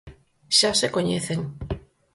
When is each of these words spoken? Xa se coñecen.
Xa 0.57 0.71
se 0.79 0.87
coñecen. 0.95 1.39